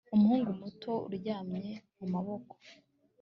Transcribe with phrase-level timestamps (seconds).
[0.15, 2.53] umuhungu muto uryamye mumaboko